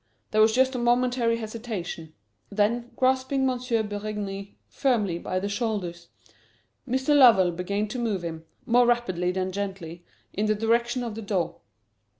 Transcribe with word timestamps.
There 0.31 0.41
was 0.41 0.51
just 0.55 0.73
a 0.73 0.79
momentary 0.79 1.37
hesitation. 1.37 2.15
Then, 2.49 2.89
grasping 2.95 3.47
M. 3.47 3.59
Berigny 3.87 4.55
firmly 4.67 5.19
by 5.19 5.39
the 5.39 5.47
shoulders, 5.47 6.07
Mr. 6.89 7.15
Lovell 7.15 7.51
began 7.51 7.87
to 7.89 7.99
move 7.99 8.23
him, 8.23 8.43
more 8.65 8.87
rapidly 8.87 9.31
than 9.31 9.51
gently, 9.51 10.03
in 10.33 10.47
the 10.47 10.55
direction 10.55 11.03
of 11.03 11.13
the 11.13 11.21
door. 11.21 11.57